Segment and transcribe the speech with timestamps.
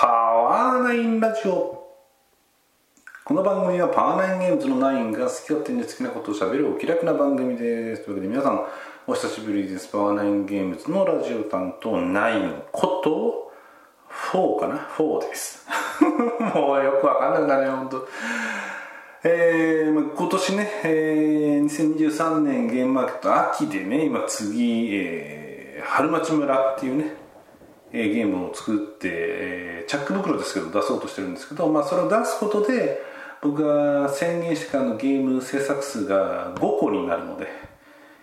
[0.00, 1.86] パワーナインラジオ。
[3.22, 8.06] この番組はパワーナインゲームズのナインが好き勝手に好きなことをしゃべるお気楽な番組です。
[8.06, 8.64] というわけで皆さん
[9.06, 9.88] お久しぶりです。
[9.88, 13.52] パワーナインゲームズのラジオ担当ナインこと
[14.32, 15.66] 4かな？4です。
[16.00, 18.08] もうよくわかんなくなるよ本当
[19.24, 21.64] えー、今年ね、えー、
[21.98, 27.19] 2023年ゲームマーケット秋でね今次、えー、春町村っていうね
[27.92, 33.02] えー、ゲームを作って、えー、チャック袋ですけど出そうとしてるんですけど、まあ、それを出すことで
[33.42, 37.48] 僕が宣言してからのゲーム制作数が5個になるので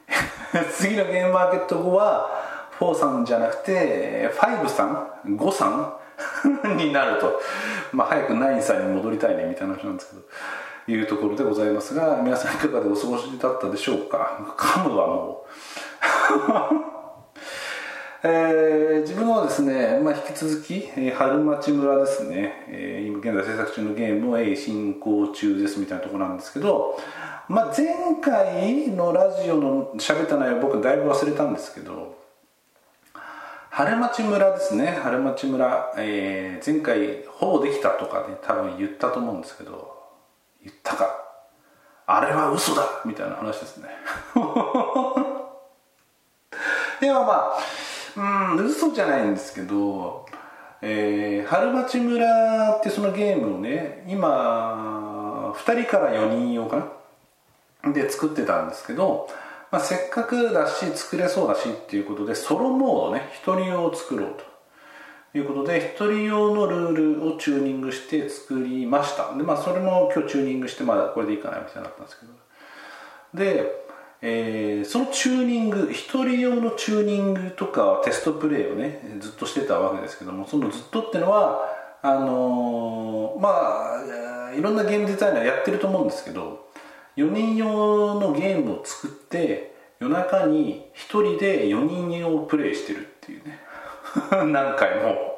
[0.73, 2.29] 次のゲームマーケット後は
[2.79, 5.93] 4さんじゃなくて5さん5さん
[6.77, 7.39] になると、
[7.91, 10.21] まあ、早く9さんに戻りたいねみたいな話なんですけど
[10.89, 14.39] いうところでございますが皆さんいかがでお過ごしだったでしょうか？
[14.57, 15.45] 噛むはも
[16.93, 16.96] う。
[18.23, 26.99] えー、自分はですね、まあ、引き続き、えー、春町村ですね、えー、今現在制作中のゲームを、進行中ですみたいなところなんですけど、
[27.47, 32.17] まあ、前回のラジオの喋った内容僕だいぶ忘れたんですけど
[33.69, 34.87] 春町村ですね。
[35.03, 39.95] 春町村、えー、前回ほぼできたとかね多分言ったと思うんですけど
[40.63, 41.23] 言ったか。
[42.07, 43.89] あれは嘘だみたいな話ですね。
[46.99, 47.86] ではまあ
[48.17, 50.25] うん嘘じゃないんですけど、
[50.81, 56.77] えー、春町村ってそのゲームをね今2人から4人用か
[57.83, 57.93] な？
[57.93, 59.29] で作ってたんですけど、
[59.71, 64.57] まあ、せっかくだし作れそうだしっていうことでソロモードね1人用を作ろうと。
[65.35, 69.35] いうことで1人用のルールをチューニングして作りました。
[69.35, 72.31] でまあそれも今日チューニングしてまあこれでいいかなみたいになったんですけど。
[73.35, 73.86] で
[74.21, 81.61] えー、そのチューニング一人用のチューニングとかテストプレイをねずっとしてたわけですけどもそのずっとっていうのは
[82.01, 83.49] あのー、ま
[84.49, 86.67] あいろんなゲームデザイナーやってると思うんですけど
[87.15, 93.59] 4人用のゲームを作って夜中に1人で4人用プレイしてるっていうね。
[94.45, 95.37] 何回も。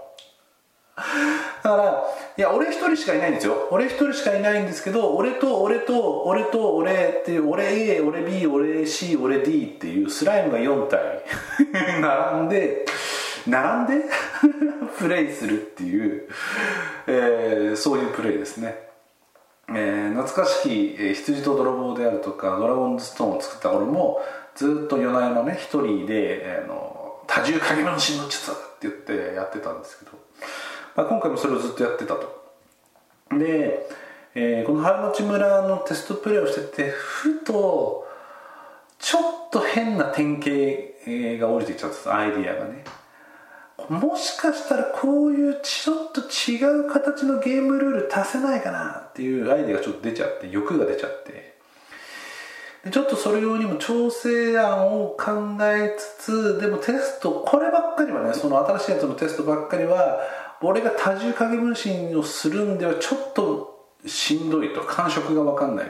[1.63, 2.03] だから
[2.39, 3.67] いや俺一人しかいないんですよ。
[3.69, 11.21] 俺一人しかいないんですけど俺と俺と俺と俺って俺 A 俺 B 俺 C 俺 D っていうスライムが4体。
[11.99, 12.85] 並んで
[13.45, 14.05] 並んで
[14.97, 16.29] プレイするっていう、
[17.07, 18.87] えー、そういうプレイですね。
[19.67, 24.21] えー、懐かしき、えー、羊と泥棒であるとかドラゴンズストーンを作った頃も
[24.55, 30.28] ずっと夜な夜なね一人で、えー、の多重影分身の術って言ってやってたんですけど。
[30.99, 32.51] まあ、今回もそれをずっとやってたと。
[33.31, 33.87] で、
[34.35, 38.05] えー、この春町村のテストプレイをしててふと
[38.97, 42.83] ちょっと変な典型が降りてきちゃったアイディアがね。
[43.87, 51.57] もしかしたらこういうちょっと違う形のゲームルール足せないかなっていうアイデアがちょっと出ちゃって欲が出ちゃって。
[52.83, 60.19] でちょっとそれ用にも調整案を考えつつでもテストこればっかりはねその新しいやつのテストばっかりは
[60.61, 65.85] 俺が多重影分身をするんではちょっとしんどいと感触が分かんない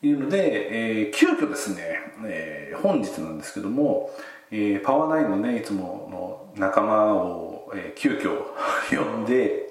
[0.00, 4.10] というので、えー、急遽ですね、えー、本日なんですけども、
[4.50, 8.42] えー、パワーナインのねいつもの仲間を、えー、急遽
[8.90, 9.68] 呼んで、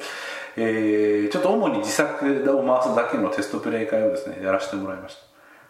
[0.58, 2.26] えー、ちょっと主に自作
[2.58, 5.18] を回すだけのテストプレイ会をですねやらせてもらいまし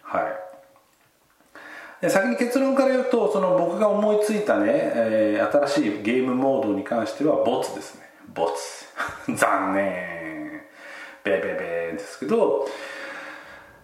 [0.02, 0.18] た。
[0.18, 0.41] はい。
[2.08, 8.02] 先に結論から言うとその僕が思いついたね、えー、新しいゲームモードに関してはボツですね。
[8.34, 8.86] ボツ。
[9.36, 10.62] 残念。
[11.24, 12.66] ベベベですけど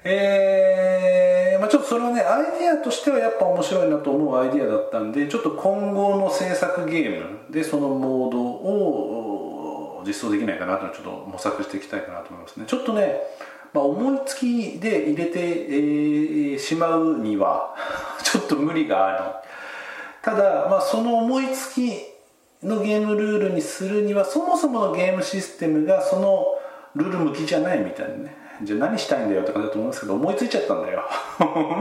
[0.05, 12.65] えーまあ、ちょっとそれはねアイディアとしてはやっぱ面白いなと思うアイディアだったんでちょっと今後の制作ゲームでそのモードを実装できないかなとちょっと模索していきたいかなと思いますね。
[12.67, 13.21] ちょっとね
[13.79, 17.77] まあ、思いつきで入れて、えー、しまうには
[18.25, 19.51] ちょっと無理があり
[20.21, 21.93] ただ、まあ、その思いつき
[22.65, 26.59] のゲームルールにするにはそもそものゲームシステムがその
[26.97, 28.37] ルール向きじゃないみたいなね。
[28.65, 31.05] じゃあ何したいんだよって感じだと思うんですけど思いついちゃったんだよ。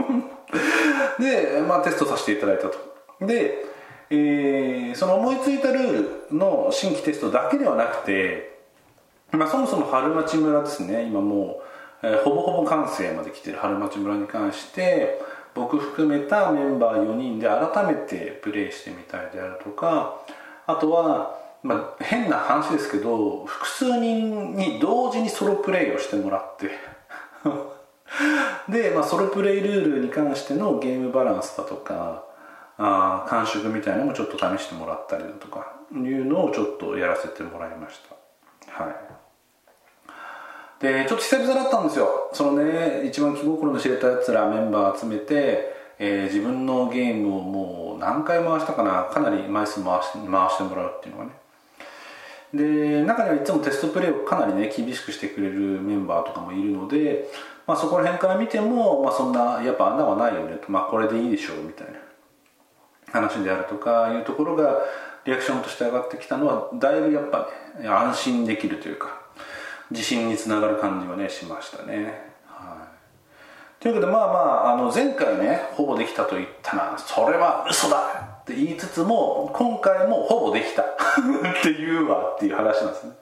[1.18, 2.78] で、まあ、テストさせていただいたと。
[3.26, 3.64] で、
[4.10, 8.56] えー、その思いついたルールの新規テストだけではなくて、
[9.32, 11.02] まあ、そもそも春町村ですね。
[11.02, 11.67] 今もう
[12.02, 13.58] えー、ほぼほぼ完成まで来てる。
[13.58, 15.20] 春町村に関して
[15.54, 20.20] 僕含めたメンバー4人で改めてプレイしてみたいであるとか
[20.66, 26.70] あとは、まあ、変な話ですけど複数人に同時にソロプレイをしてもらって。
[28.68, 32.24] で、まあ、ソロプレイルールに関してのゲームバランスだとか
[32.76, 38.00] あ感触みたいなのもちょっと試してもらったりだとかいうのをちょっとやらせてもらいまし
[38.66, 38.84] た。
[38.84, 38.94] はい。
[40.80, 42.30] でちょっと久々だったんですよ。
[42.32, 51.32] そのね一番気心の知れたやつらメンバー集めて、えー、自分のゲームをもう何回回したかなかなり枚数回し回してもらうっていうのがね。
[52.54, 57.28] で中にはいつもテストプレイをかなりね厳しくしてくれるメンバーとかもいるので、
[57.66, 61.98] まあ、そこら辺から見ても、まあ、そんなやっぱ穴はないよねと、まあ、これでいいでしょうみたいな。
[63.10, 64.76] 話であるとかいうところが
[65.24, 67.48] リアクションとして上がってきたのはだいぶやっぱ
[67.80, 69.17] ね安心できるというか。
[69.90, 72.88] 自信につながる感じはねしましたね、は
[73.80, 80.86] い、というわけでまあまああの前回ねほぼできたと言ったなそれは嘘だって言いつつも今回もほぼできた っ
[81.62, 83.12] て言うわっていう話なんですね。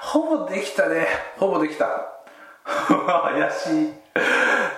[0.00, 1.06] ほぼできたね
[1.36, 1.86] ほぼできた。
[2.64, 3.92] 怪しい。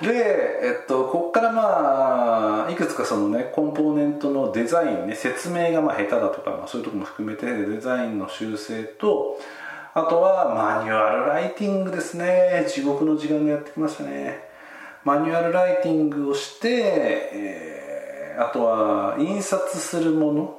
[0.04, 9.38] で、えっと、ここからまあいくつかそのねコンポーネントのデザインね説明がまあ下手だとか、まあ、そういうとこも含めてデザインの修正と
[9.94, 12.66] あとはマニュアルライティングですね。
[12.68, 14.40] 地獄の時間がやってきましたね。
[15.04, 16.68] マニュアルライティングをして、
[17.32, 17.82] えー
[18.38, 20.58] あとは印刷するもの、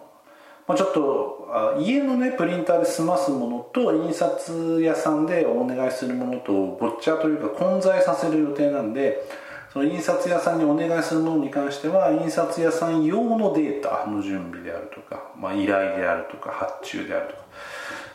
[0.68, 9.24] まあ、ちょっと家のねプリンターで済ますものと印刷屋さんでお願いするものとごっちゃというか混在させる予定なんで
[9.72, 17.42] その印刷屋さんにお願いするものに関しては印刷屋さん用のデータの準備であるとか、まあ、依頼であるとか発注であるとか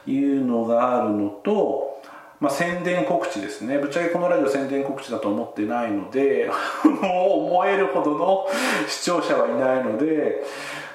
[0.07, 1.89] いうのがあるのと
[2.41, 3.79] まあ、宣伝告知ですね。
[3.79, 6.49] ぶっちゃけこのラジオ宣伝告知だと思ってないので
[7.03, 8.47] もう思えるほどの
[8.87, 10.45] 視聴者はいないので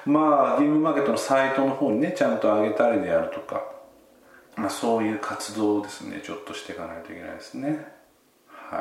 [0.06, 3.62] まあゲームマーケットのサイトの方にねちゃんと上げたりであるとか、
[4.56, 6.22] まあ、そういう活動をですね。
[6.24, 7.92] ちょっとしていかないといけないですね。
[8.48, 8.80] はい。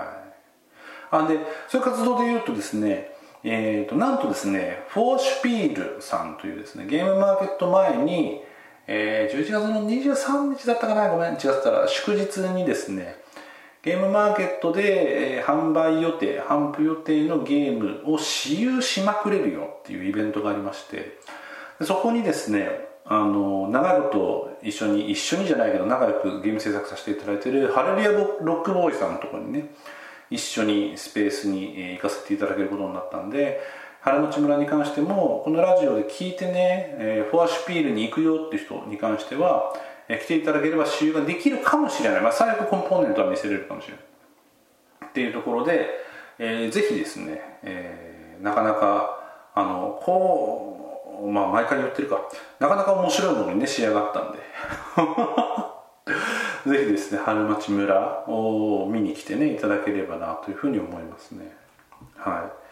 [1.11, 3.11] あでそういう活動で言うとですね
[3.45, 8.41] えーと、となんとですねフォーシュピールさんというですねゲームマーケット前に
[8.88, 11.09] えー、11月の23日だったかな？
[11.09, 13.15] ごめん違ったら祝日にですね
[13.81, 21.18] ゲームマーケットで、えー、販売予定販布予定のゲームを私有しまくれるよっていうイベントがありまして
[21.81, 22.69] そこにですね
[23.06, 24.09] あの長いこ
[24.62, 29.69] と一緒に一緒にじゃないけど仲良くゲーム制作させていただいてるハレルヤロックボーイさんのところにね
[30.29, 33.59] 一緒にスペースに行かせていただけることになったんで
[34.03, 39.73] 原町村に関してもこのラジオで聞いてね、えー、フォアシュピールに行くよって人に関しては、
[40.09, 44.03] えー、来ていただければ使用ができるかもしれない、まあ、最悪コンポーネントは見せれるかもしれない。
[45.07, 45.88] っていうところで、
[46.38, 49.19] えー、ぜひですね、えー、なかなか
[49.55, 52.19] あのこうまあ毎回言ってるか。
[52.59, 54.39] なかなか面白いものにね仕上がったんで。
[56.77, 61.55] ぜひですね春町村を見に来てねいただければなというふうに思いますね。
[62.17, 62.62] はい。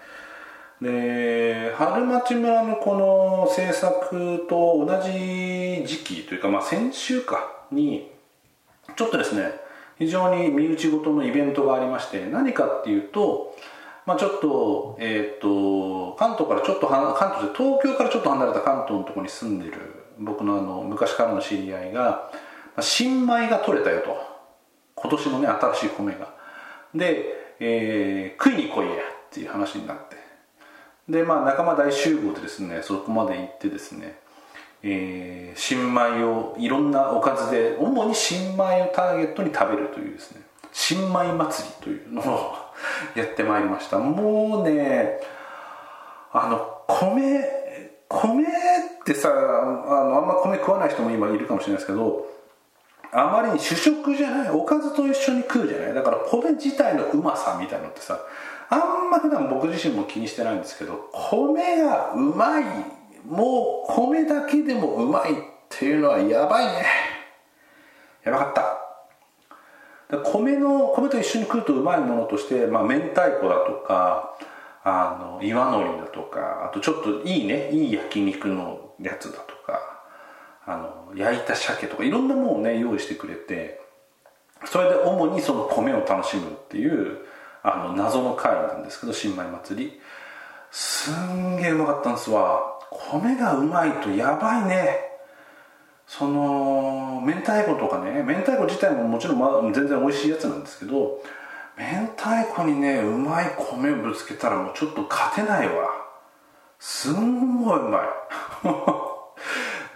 [0.82, 8.10] で春町村のこの制作と同じ時期というか、まあ、先週かに
[8.96, 9.52] ちょっとですね
[10.00, 13.56] 非常に身内ごとのイベントがありまして何かっていうと、
[14.08, 19.74] まあ、ちょっと,、えーと、関東からちょっと関東で東京からちょっと離れた関東のところに住んでる
[20.18, 22.32] 僕のあの昔からの知り合いが
[22.80, 24.32] 新米が取れたよと。
[24.96, 26.34] 今年のね新しい米が。
[26.94, 28.98] で、えー、食いに来いやっ
[29.32, 30.21] ていう話になって。
[31.10, 34.20] でまあ仲間大集合でですねそこまで行ってですね、
[34.84, 42.56] えー、新米をいろんなおかずで主に新米をターゲットに食べるというですね新米祭りというのを
[43.16, 43.98] やってまいりました。
[44.00, 45.20] もうね
[46.32, 47.62] あの米
[48.08, 52.28] 米ってさあのあんま米食わない人も今いるかもしれないですけど
[53.12, 55.94] あまりに主食じゃないおかずと一緒に食うじゃない。
[55.94, 58.20] だから米自体のうまさみたいなのってさ
[58.72, 62.64] あんま普段僕自身も気にしてないんですけど米がうまい
[63.26, 65.36] もう米だけでもうまいっ
[65.70, 66.86] ていうのはやばいね。
[68.24, 70.18] やばかった。
[70.24, 74.36] 米の米と一緒に食うとうまいものとして、まあ、明太子だとか
[74.84, 79.80] あの岩のりだとかあとちょっといいねいい焼肉のやつだとか
[80.66, 83.80] あの焼いた鮭とかいろんなものをね用意してくれて
[84.66, 87.20] それで主にその米を楽しむっていう
[87.64, 90.02] あの謎の回なんですけど新米祭り。
[90.72, 92.62] すんげえうまかったんですわ。
[92.90, 95.12] 米がうまいとやばいね。
[96.08, 101.22] その明太子とかね明太子自体ももちろん、ま、全然美味しいやつなんですけど
[101.78, 105.90] 明太子にねうまい米ぶつけたらもうちょっと勝てないわ。
[106.80, 108.02] すんごいうまい。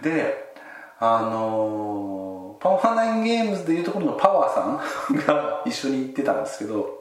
[0.02, 0.54] で
[0.98, 6.98] あのー、パワーナインゲームズでいうところのパワーさんが一緒に行ってたんですけど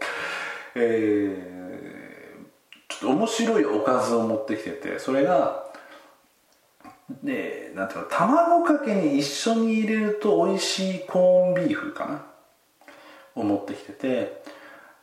[0.75, 5.63] えー、ちょっと面白いおかずを持ってきててそれが
[7.23, 12.25] でなんていうの卵かけに一緒に入れると美味しいコーンビーフかな？
[13.35, 14.41] を持ってきてて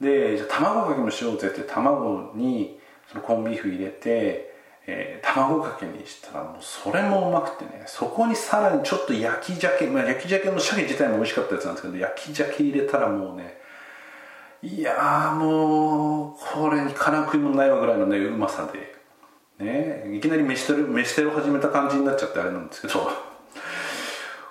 [0.01, 2.79] でじゃあ卵かけもしようぜって卵に
[3.11, 4.55] そのコンビーフ入れて、
[4.87, 13.61] えー、卵かけにしたらもうそれもうまくてねそこにさらにちょっと焼き鮭、まあ、焼き鮭の鮭自体も美味しかったやつなんですけど焼き鮭入れたらもうね
[14.65, 18.95] いやーもうこれにから食いもないわぐらいのねうまさで。
[19.59, 20.17] ね。
[20.17, 23.11] いきなり飯テロ飯テロ始めた感じになっちゃってあれなんですけど。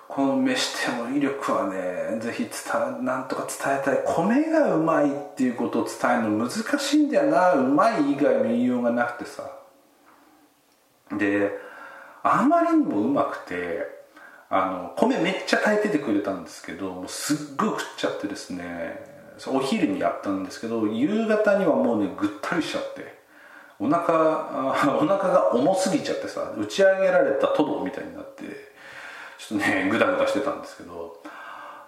[0.08, 4.02] この飯テロ威力はねぜひ伝なんとか伝えたい。
[4.06, 7.54] 米がうまいっていうことを伝えるの難しいんだよな。
[7.54, 9.50] うまい以外の言いようがなくてさ。
[11.10, 11.52] で
[12.22, 13.86] あまりにもうまくて
[14.50, 19.11] あの米めっちゃ炊いててくれたんですけどもうすっごい食っちゃってですね。
[19.48, 23.20] お昼にやったんですけど夕方にはもうねぐったりしちゃって
[23.78, 24.14] お腹
[24.96, 28.44] お腹が重すぎちゃってさ打ち上げられたトドみたいになって
[29.38, 31.22] ちょっとねグダグダしてたんですけど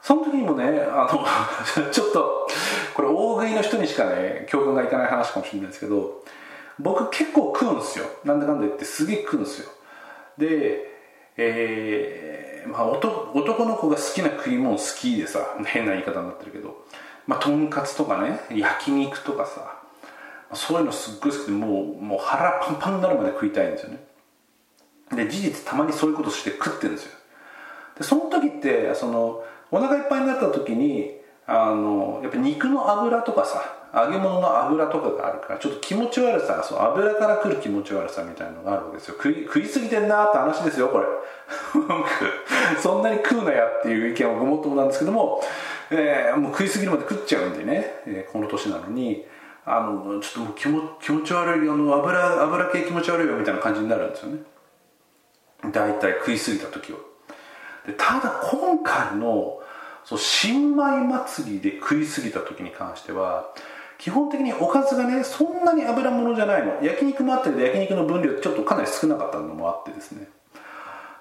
[0.02, 1.24] その時にもねあの
[1.92, 2.48] ちょっと
[2.94, 6.22] これ大食いの人にしかね教訓がいかない話かもしれないですけど
[6.78, 8.06] 僕結構食うんですよ。
[8.24, 9.70] なんだかんだ言ってすげえ食うんですよ。
[10.38, 10.92] で
[11.36, 16.84] えー、まあ男男の子が好きな食い物好きでさ変な言い方になってるけど
[17.26, 19.80] まあとんかつとかね焼肉とかさ
[20.52, 24.04] そういうのすっごい好きでもうもう腹パンパンになるまで食いたいんですよね。
[25.14, 27.12] で事実たまにそういうことして食ってるんですよ。
[27.98, 31.12] でその時ってそのお腹いっぱいになった時に
[31.46, 33.62] あのやっぱ肉の油とかさ
[33.94, 39.14] 揚げ物の油とかがあるからちょっと気持ち悪さその油から来る気持ち悪さみたいなのがあるわけですよ。
[39.14, 41.06] 食い食いすぎてんなーって話ですよこれ。
[42.80, 45.42] そんなに食うなやっていう意見はごもっともなんですけども、
[45.96, 49.24] えー、もう食いすぎるまで食っちゃうんでね、えー、この年なのに。
[49.66, 54.42] あのちょっと気も気持ち悪いあの油油系気持ち悪いよみたいな感じになるんですよね。
[55.72, 56.98] 大体食いすぎた時は
[57.86, 59.62] でただ今回の
[60.04, 63.54] そう新米祭りで食いすぎた時に関しては
[63.96, 66.82] 基本的におかずがねそんなに油物じゃないの。
[66.82, 70.28] 焼肉もあったけど焼肉の分量ちょっとかなり少なかったのもあってですね。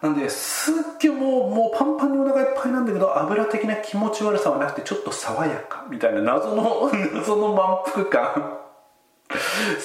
[0.03, 8.60] なんですっげえもうもうパンパンにお腹いっぱいなんだけど油的な気持ち悪さはなくてちょっと爽やかみたいな謎の 謎の満腹感。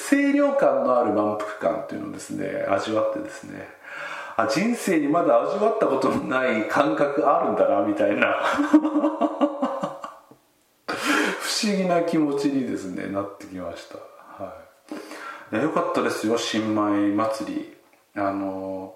[0.09, 3.67] 清涼感のある満腹感っていうのをですね味わってですね
[4.35, 8.35] あ人生にまだ味わったことのない感覚あるんだなみたいな。
[10.85, 14.43] 不思議な気持ちにですねなってきました。
[14.43, 14.53] は
[15.53, 15.57] い。
[15.57, 17.77] いよかったですよ新米祭り。
[18.15, 18.95] あの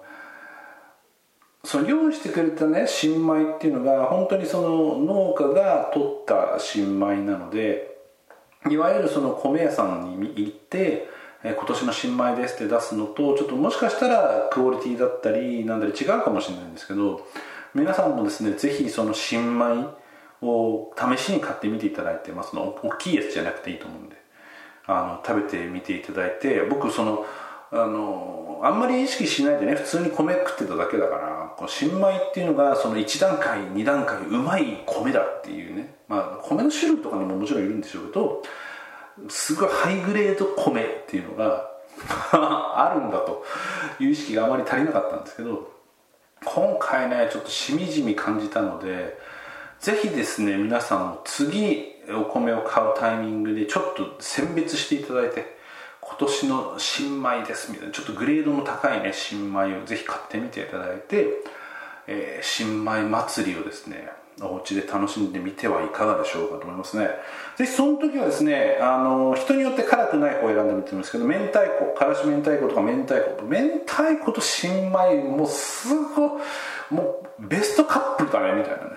[1.64, 7.96] その用意してくれたね新米っていうのが本当にその農家が取った新米なので
[8.70, 11.08] いわゆるその米屋さんに行って
[11.42, 17.26] 今年の新米ですって出すのとちょっともしかしたらクオリティだったりなんだり違うかもしれないんですけど
[17.74, 19.86] 皆さんもですねぜひその新米
[20.42, 24.16] を試しに買ってみていただいて、まあ、の大きいやつじゃなくていいと思うんで
[24.86, 27.24] あの食べてみていただいて僕その
[27.70, 35.94] あのあんまり意識しないでね普通に米食ってただけだからこの新米っていうのがその1段階2段階うまい米だっていうね。
[36.08, 38.42] まあ米の種類とかにももちろんいるんでしょうけど
[39.28, 41.70] すごいハイグレード米っていうのが
[42.32, 43.44] あるんだと
[44.00, 45.70] いう意識があまり足りなかったんですけど
[46.44, 49.16] 今回ねちょっとしみじみ感じたので
[49.80, 55.53] ぜひですね皆さんも次お米を買うタイミングでちょっと選別していただいて
[56.16, 61.26] 今年の新米ですみたいなちょっとグレードの高いね新米をぜひ買ってみていただいて、
[62.06, 64.08] えー、新米祭りをですね
[64.40, 67.08] お家で楽しんでみてはいかがでしょうかと思いますね。
[67.56, 76.42] ぜひその時はですねあの人によって辛くない方を選んでみてるんですけど明太子からし明太子とか明太子明太子と新米もうすごい
[76.90, 78.94] もうベストカップルだねみたいなね。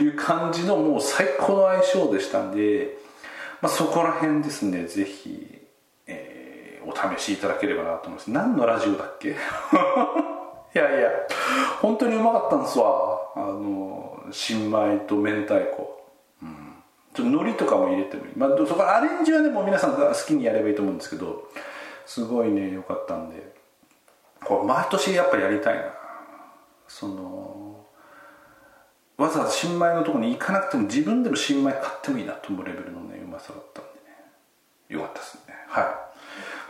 [0.00, 2.98] いう感じのもう最高の相性でしたんで、
[3.62, 5.62] まあ、そこら辺ですねぜひ、
[6.06, 8.30] えー、お試しいただければなと思います。
[8.30, 9.30] 何のラジオだっけ？
[10.74, 11.08] いやいや
[11.80, 13.20] 本当にうまかったんですわ。
[13.34, 16.02] あの新米と明太子。
[16.42, 16.74] うん。
[17.14, 21.48] ちょっと海苔とかも入れてもいい、まあ、そこアレンジはねもう皆さん好きにやればいいと思うんですけど
[22.04, 23.54] すごいね良かったんで。
[24.44, 25.82] これ毎年やっぱやりたいな。
[26.86, 27.84] その
[29.16, 35.00] わざわざ新米のとこに行かなくても自分でも新米買ってもいいなと思うレベルのねまさだったんでね。
[35.00, 35.54] よかったですね。
[35.68, 35.82] は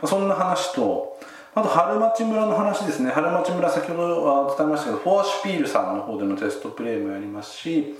[0.03, 0.07] い。
[0.07, 1.19] そんな話と
[1.55, 3.09] あと春町村の話ですね。
[3.11, 7.95] 春町村先ほど伝えましたけどフォアシュピールさんの方でのテストプレイもやりますし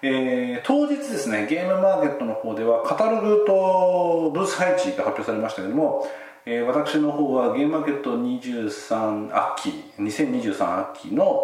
[0.00, 6.06] えー、当日ですねゲームマーケットの方ではカタログとブース配置が発表されましたけども、
[6.46, 11.42] えー、私の方はゲームマーケット23秋2023秋の、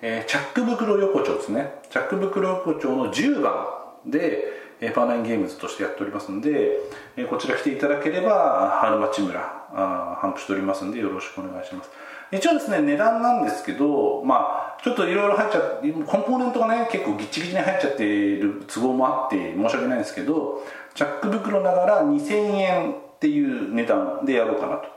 [0.00, 1.72] えー、チャック袋横丁ですね。
[1.90, 3.66] チャック袋横丁の10番
[4.06, 4.44] で、
[4.80, 6.78] えー、パーナインゲームズとしてやっておりますので、
[7.16, 9.40] えー、こちら来ていただければ春町村
[9.72, 11.90] あ頒布しておりますんでよろしくお願いします。
[12.30, 20.62] 一応ですね値段なんですけどまあちょっといろいろ入っちゃってコンポーネントがね結構ギチギチに入っちゃっている都合もあって申し訳ないんですけど
[20.94, 24.88] チャック袋ながら2000円っていう値段でやろうかなと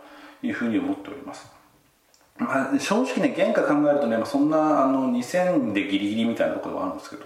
[0.46, 1.52] いうふうに思っております。
[2.38, 7.26] まあ、正直ね原価考えるとね、そんなあの2000でギリギリみたいなところはあるんですけど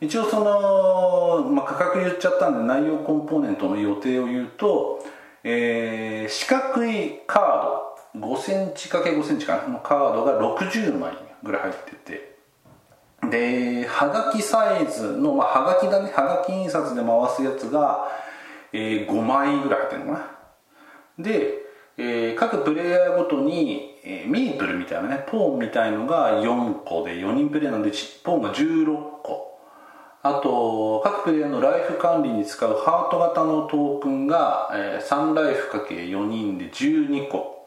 [0.00, 5.04] 一応その、まあ、価格言っちゃったんで内容コンポーネントの予定を言うと、
[5.44, 9.68] えー、四角いカード5センチ ×5 センチかな？
[9.68, 12.30] のカードが60枚ぐらい入ってて。
[13.30, 16.10] ではがきサイズの、まあ、はがきだね。
[16.10, 18.08] はがき印刷で回すやつが、
[18.72, 20.18] えー、5枚ぐらい入ってるのか
[21.18, 21.24] な？
[21.24, 21.58] で、
[21.98, 27.92] えー、各プレイヤーごとに、えー、ミープルみたいなねポーンみたいのが4個で4人プレイなんで
[28.24, 28.86] ポーンが16
[29.22, 29.49] 個。
[30.22, 37.66] あと各プレイヤーのライフ管理に使うハート型のトークンが、えー、3ライフ ×4 人で12個。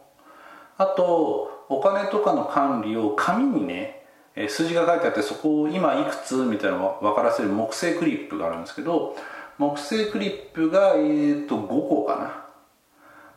[0.78, 4.06] あとお金とかの管理を紙にね
[4.50, 9.16] 数字が書いてあってそこを今いくつみたいなのを分からせる木製クリップがあるんですけど
[9.58, 12.44] 木製クリップが、えー、と5個かな。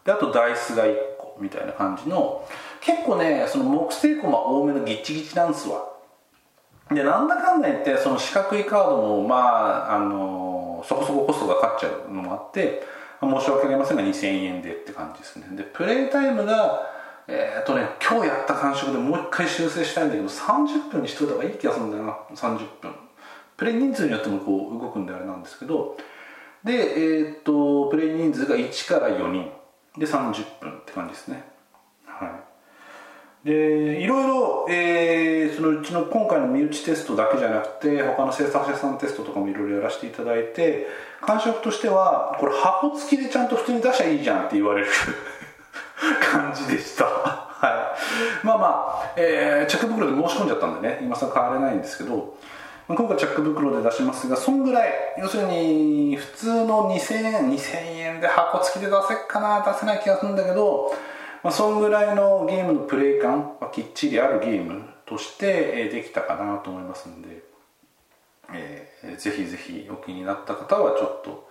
[0.04, 2.46] であとダイスが1個みたいな感じの
[2.80, 5.96] 結構ねその木製コマ多めのギッチギチなんですわ。
[6.90, 9.37] でなんだかんだ言ってその四角いカードもま
[9.90, 12.83] ああのそこそこコストがかかっちゃうのもあって
[13.21, 15.47] 申し訳ありませんが2000円でって感じですね。
[15.57, 16.93] でプレイタイムが
[17.28, 22.93] えー、っとね今日やった感触でもう一回修正したいんだけど30分にしといた方がいい気がするんだよな30分。
[23.57, 25.97] プレイ人数によってもこう動くんであれなんですけど
[26.62, 29.50] でえー、っとプレイ人数が1から4人。
[29.99, 31.43] で30分って感じですね。
[33.47, 40.89] でいろいろ、えー、そのうちの今回の身内テストだけじゃなくて他の制作者さんテストとかもいろいろやらせていただいて
[41.21, 44.89] 感触としてはこれ箱付きでちゃんと普通に出しゃいいじゃんって言われる
[46.21, 47.04] 感じでした。
[47.04, 47.97] は
[48.43, 48.45] い。
[48.45, 48.67] まあま
[49.04, 52.37] あ、えー、チャック袋で申し込んじゃったんでね今更変われないんですけど
[52.89, 60.93] 今回チャック袋で出しますがそんぐらい要するに普通の2000円2000円で箱付きで出せっかな出せない気がするんだけど、
[61.42, 67.42] まあ、そんぐらいのゲームのプレイ感はきっちりあるゲームとしてできたかなと思いますんで、
[68.52, 71.49] えー、ぜひぜひお気になった方はちょっと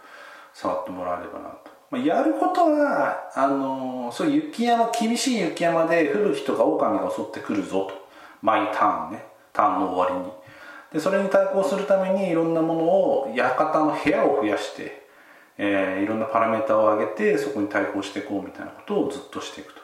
[0.54, 1.72] 触ってもらえればなと。
[1.92, 8.06] まあやることはあのそういう雪山厳しい雪山で吹雪とか狼が襲ってくるぞと。
[8.42, 9.26] 毎ターンね。
[9.54, 10.32] ターンの終わりに。
[10.94, 15.05] でそれに対抗するためにいろんなものを館の部屋を増やして、
[15.58, 19.82] えー、いろんなパラメータを上げてそこに対抗していこうみたいなことをずっとしていくと。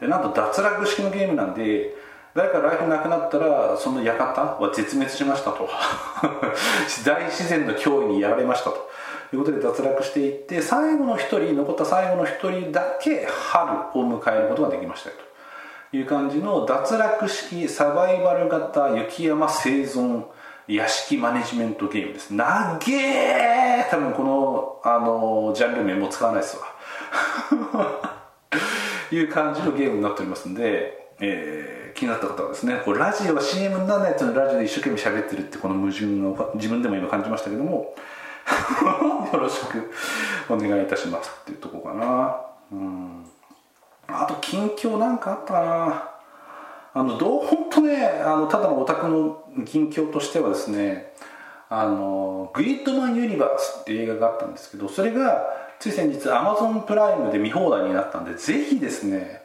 [0.00, 1.94] でなんと脱落式のゲームなんで
[2.34, 5.68] 誰かライフなくなったらその館は絶滅しましたと。
[7.04, 8.88] 大自然の脅威にやられましたと。
[9.32, 15.30] いうことで脱落していって最後の1人残った最後の1人だけ春を迎えることができましたよと。
[15.96, 20.24] いう感じの脱落式サバイバル型雪山生存
[20.68, 22.34] 屋敷マネジメントゲームです。
[22.34, 26.64] なげえ多分このあのジャンル名も使わないですわ。
[29.12, 37.94] いう感じのゲームになっておりますんで、えー、気になった方はですねこれラジオは CM にならないやつのラジオで一生懸命喋ってるってこの矛盾を自分でも今感じましたけども
[39.32, 39.90] よろしく
[40.48, 42.40] お願いいたしますっていうとこかな。
[42.72, 43.24] うん。
[44.08, 46.10] あと近況なんかあったかな。
[46.92, 51.12] あのどう本当ねあのただのオタクの近況としてはですね
[51.68, 55.46] あのグリッドマンユニバースっていう映画があったんですけどそれが
[55.78, 59.42] つい先日アマゾンプライムで見放題になったんでぜひですね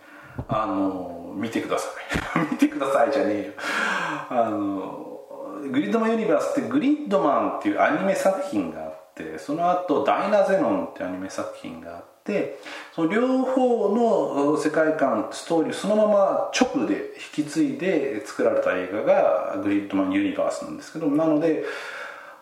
[0.48, 1.88] あの見てくださ
[2.36, 2.40] い。
[2.52, 3.54] 見てくださいじゃねえよ。
[4.30, 5.20] あの
[5.72, 8.85] グリッドマンユニバースってグリッドマンっていうアニメ作品が
[9.22, 12.60] ってその後ダイナゼノンってアニメ作品があって
[12.94, 21.64] その両方の世界観ストーリーそのまま直で引き継いで作られた映画がグリッドマンユニバースなんですけどなので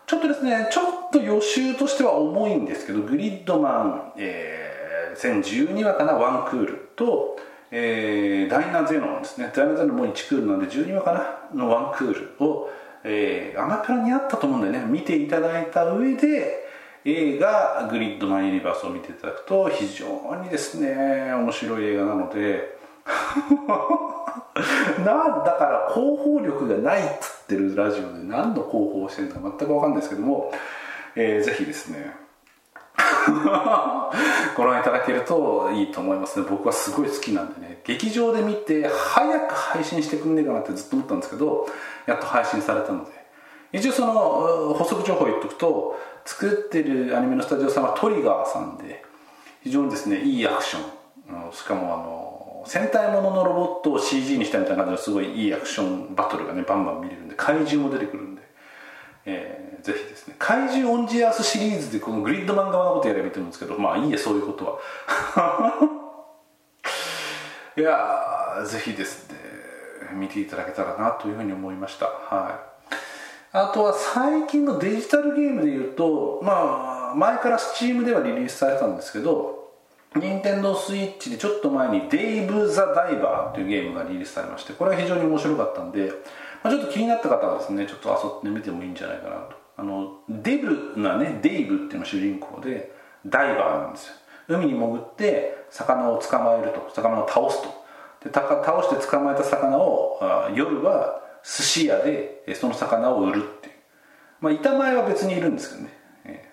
[0.06, 7.38] ちょっとですねちょっと予習としては重いんですけどグリッドマン、えー、全12話かなワンクールと
[7.76, 9.50] えー、ダイナゼノンですね。
[9.52, 11.12] ダイナゼノンも1クールなんで12話か
[11.52, 12.70] なのワンクールを
[13.04, 14.84] えー、アマプラにあったと思うんでね。
[14.86, 16.63] 見ていただいた上で
[17.04, 20.06] 映画「グリッドマンユニバース」を見ていただくと非常
[20.42, 22.78] にですね面白い映画なので
[25.04, 30.52] なんだから広報力がないっつってるラジオで何の広報をしてるのか全く分かんないですけども、
[31.14, 32.16] えー、ぜひですね
[34.56, 36.46] ご覧いただけるといいと思いますね。
[36.48, 41.68] 僕はすごい好きなんでね劇場で見て早く配信してくんねえかなってずっと思ったんですけど
[42.06, 43.23] やっと配信されたので
[43.74, 44.14] 一応その
[44.74, 49.04] 補足情報言っとくと作ってるアニメのスタジオさんはトリガーさんで
[49.64, 51.52] 非常にですねいいアクション。
[51.52, 58.42] しかもあの戦隊もののロボットを CG にしたみたいな感じのすごいいいアクションバトルがねバンバン見れるんで怪獣も出てくるんで、
[59.26, 65.74] えー、ぜひですね怪獣オンジアースシリーズでこのグリッド漫画のことやればいいと思うんですけどまあいいやそういうことは。
[67.76, 69.38] いやぜひですね
[70.12, 72.06] 見ていただけたらなというふうに思いました。
[72.06, 72.73] はい。
[73.56, 79.70] あとは最近のデジタルゲームでいうとまあ前から Steam ではリリースされたんですけど
[80.16, 86.12] 任天堂スイッチでちょっと前に「デイブ・ザ・ダイバー」というゲームがリリースされましてこれは非常に面白かったんで、
[86.64, 89.56] まあ、ちょっと気になった方はですねちょっと遊んでみてもいいんじゃないかなと。
[89.76, 92.92] あのデブなねデイブっていうのが主人公で
[93.24, 94.14] ダイバーなんですよ。
[94.48, 97.68] 海に潜って魚を捕まえると魚を倒すと。
[98.24, 100.18] で倒して捕まえた魚を
[100.54, 103.74] 夜は寿司屋でその魚を売るっていう。
[104.40, 106.52] まあ板前は別にいるんですけどね、え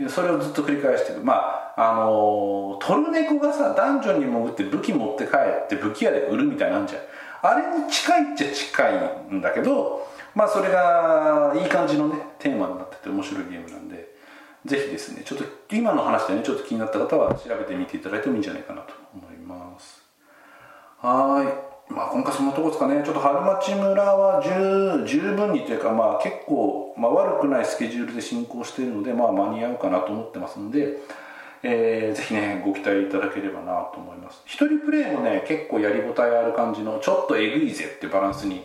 [0.00, 5.32] ー、それをずっと繰り返していくまああのー、トルネコがさダンジョンに潜って武器持って帰
[5.64, 6.98] って武器屋で売るみたいなんじゃ。
[6.98, 7.02] ん
[7.42, 8.90] あれに近いっちゃ近
[9.30, 14.14] いんだけどまあそれがいい感じのねテーマになってて面白いゲームなんで
[14.64, 20.02] ぜひですねちょっと今の話でねちょっと気になった方は調べてみていただいてもいいんじゃないかなと思います。
[21.00, 21.71] はい。
[21.94, 30.98] まあ、今回そのとこですかね、ちょっと春町村は十十分にというか、まあ、結構、まあ、悪くないスケジュールで進行しているので、まあ、間に合うかなと思ってますので、
[31.62, 34.42] えー、ぜひね、ご期待いただければなと思います。
[34.46, 38.64] 一人プレイもね、結構やりごたえある感じの、ちょっとえぐいぜってバランスに、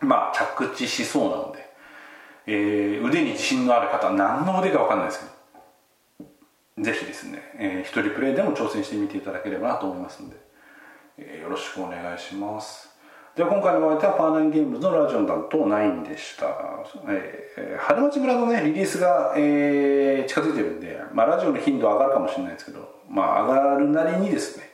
[0.00, 1.70] まあ、着地しそうなので、
[2.46, 10.49] えー、腕に自信のある方、何の腕か分かんないですけど、ぜひですね、えー、一人プレイでも挑戦してみていただければなと思いますので、
[11.20, 12.90] えよろしくお願いします。
[13.36, 16.46] では今回のお相手はパーナンゲームズのラジオン担当9でした、
[17.08, 24.70] えー、春町村のねリリースが、えー、近づいてるんで、まあ、ラジオの頻度上がるかもしれないですけどまあ上がるなりにですね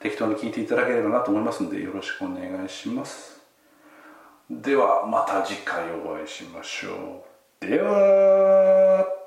[0.00, 3.40] 適当に聞いていただければなと思いますのでよろしくお願いします。
[4.50, 7.24] ではまた次回お会いしましょ
[7.62, 7.66] う。
[7.66, 9.21] では